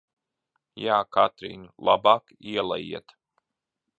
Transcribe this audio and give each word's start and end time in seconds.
Jā, 0.83 0.95
Katrīn, 1.17 1.67
labāk 1.89 2.35
ielejiet! 2.53 3.17